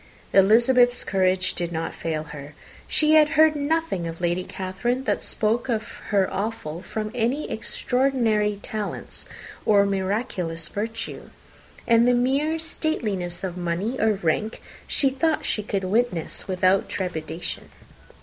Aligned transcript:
Elizabeth's 0.33 1.03
courage 1.03 1.53
did 1.53 1.71
not 1.71 1.93
fail 1.93 2.23
her. 2.23 2.55
She 2.87 3.13
had 3.13 3.29
heard 3.37 3.55
nothing 3.55 4.07
of 4.07 4.19
Lady 4.19 4.43
Catherine 4.43 5.03
that 5.03 5.21
spoke 5.21 5.67
her 5.67 6.27
awful 6.33 6.81
from 6.81 7.11
any 7.13 7.51
extraordinary 7.51 8.59
talents 8.63 9.25
or 9.63 9.85
miraculous 9.85 10.67
virtue, 10.69 11.29
and 11.87 12.07
the 12.07 12.15
mere 12.15 12.57
stateliness 12.57 13.43
of 13.43 13.57
money 13.57 13.95
and 13.99 14.23
rank 14.23 14.59
she 14.87 15.11
thought 15.11 15.45
she 15.45 15.61
could 15.61 15.83
witness 15.83 16.47
without 16.47 16.89
trepidation. 16.89 17.69